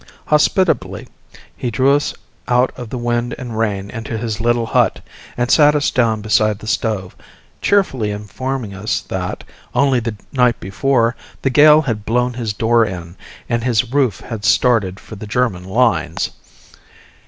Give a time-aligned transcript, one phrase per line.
[0.25, 1.07] Hospitably
[1.55, 2.15] he drew us
[2.47, 4.99] out of the wind and rain into his little hut,
[5.37, 7.15] and sat us down beside the stove,
[7.61, 9.43] cheerfully informing us that,
[9.75, 13.15] only the night before, the gale had blown his door in,
[13.47, 16.31] and his roof had started for the German lines.